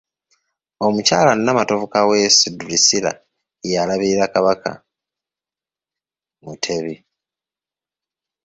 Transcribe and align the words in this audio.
Omukyala 0.85 1.31
Nnamatovu 1.35 1.85
Kaweesi 1.93 2.47
Drusilla 2.59 3.11
ye 3.65 3.69
eyalabirira 3.73 4.25
Kabaka 4.33 4.71
Mutebi. 6.43 6.95